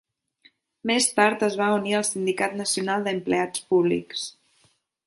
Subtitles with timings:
[0.91, 4.27] Més tard es va unir al Sindicat Nacional d'Empleats Públics.